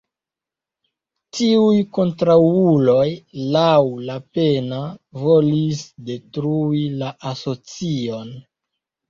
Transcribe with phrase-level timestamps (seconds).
[1.39, 3.03] Tiuj kontraŭuloj
[3.57, 3.75] laŭ
[4.09, 4.81] Lapenna
[5.27, 8.35] volis detrui la Asocion.